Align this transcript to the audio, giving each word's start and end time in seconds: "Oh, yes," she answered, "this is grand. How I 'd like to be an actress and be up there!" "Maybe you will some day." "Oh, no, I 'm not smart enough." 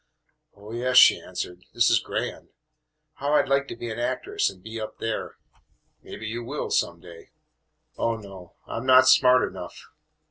"Oh, 0.55 0.71
yes," 0.71 0.97
she 0.97 1.19
answered, 1.21 1.61
"this 1.75 1.91
is 1.91 1.99
grand. 1.99 2.49
How 3.17 3.33
I 3.35 3.43
'd 3.43 3.47
like 3.49 3.67
to 3.67 3.75
be 3.75 3.91
an 3.91 3.99
actress 3.99 4.49
and 4.49 4.63
be 4.63 4.81
up 4.81 4.97
there!" 4.97 5.35
"Maybe 6.01 6.25
you 6.25 6.43
will 6.43 6.71
some 6.71 6.99
day." 6.99 7.29
"Oh, 7.99 8.17
no, 8.17 8.55
I 8.65 8.77
'm 8.77 8.87
not 8.87 9.07
smart 9.07 9.47
enough." 9.47 9.89